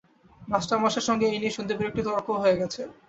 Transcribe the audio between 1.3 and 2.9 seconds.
এই নিয়ে সন্দীপের একটু তর্কও হয়ে গেছে।